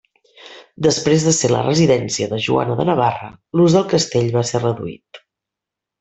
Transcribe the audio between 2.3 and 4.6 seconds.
de Joana de Navarra, l'ús del castell va